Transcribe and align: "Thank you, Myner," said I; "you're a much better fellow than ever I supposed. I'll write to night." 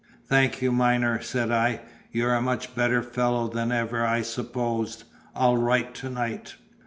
"Thank 0.27 0.63
you, 0.63 0.71
Myner," 0.71 1.21
said 1.21 1.51
I; 1.51 1.81
"you're 2.11 2.33
a 2.33 2.41
much 2.41 2.73
better 2.73 3.03
fellow 3.03 3.47
than 3.47 3.71
ever 3.71 4.03
I 4.03 4.23
supposed. 4.23 5.03
I'll 5.35 5.57
write 5.57 5.93
to 5.93 6.09
night." 6.09 6.55